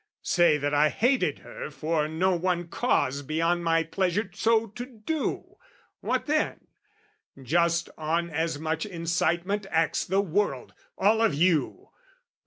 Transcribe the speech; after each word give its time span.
Say 0.23 0.57
that 0.57 0.73
I 0.73 0.89
hated 0.89 1.39
her 1.45 1.69
for 1.69 2.07
no 2.07 2.35
one 2.35 2.69
cause 2.69 3.21
Beyond 3.21 3.63
my 3.63 3.83
pleasure 3.83 4.31
so 4.33 4.65
to 4.69 4.83
do, 4.87 5.57
what 5.99 6.25
then? 6.25 6.61
Just 7.39 7.87
on 7.99 8.31
as 8.31 8.57
much 8.57 8.83
incitement 8.83 9.67
acts 9.69 10.03
the 10.03 10.19
world, 10.21 10.73
All 10.97 11.21
of 11.21 11.35
you! 11.35 11.89